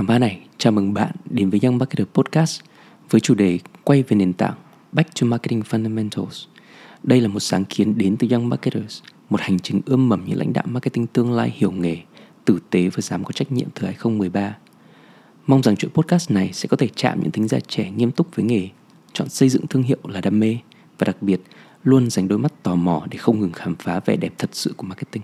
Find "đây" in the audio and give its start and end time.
7.02-7.20